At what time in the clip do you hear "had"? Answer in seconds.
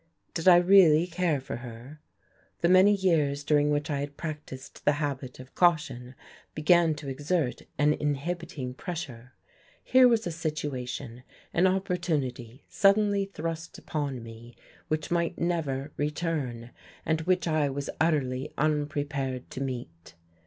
3.99-4.17